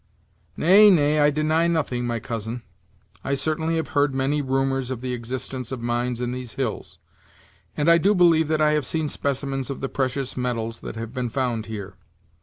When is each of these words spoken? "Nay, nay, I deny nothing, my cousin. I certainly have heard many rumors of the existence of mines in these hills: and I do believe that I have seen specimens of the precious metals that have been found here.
"Nay, 0.57 0.89
nay, 0.89 1.19
I 1.19 1.29
deny 1.29 1.67
nothing, 1.67 2.07
my 2.07 2.19
cousin. 2.19 2.63
I 3.23 3.35
certainly 3.35 3.75
have 3.75 3.89
heard 3.89 4.15
many 4.15 4.41
rumors 4.41 4.89
of 4.89 5.01
the 5.01 5.13
existence 5.13 5.71
of 5.71 5.79
mines 5.79 6.19
in 6.19 6.31
these 6.31 6.53
hills: 6.53 6.97
and 7.77 7.87
I 7.87 7.99
do 7.99 8.15
believe 8.15 8.47
that 8.47 8.61
I 8.63 8.71
have 8.71 8.87
seen 8.87 9.07
specimens 9.07 9.69
of 9.69 9.79
the 9.79 9.89
precious 9.89 10.35
metals 10.35 10.79
that 10.79 10.95
have 10.95 11.13
been 11.13 11.29
found 11.29 11.67
here. 11.67 11.97